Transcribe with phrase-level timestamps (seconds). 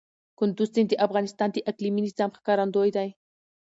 [0.39, 3.09] کندز سیند د افغانستان د اقلیمي نظام ښکارندوی دی.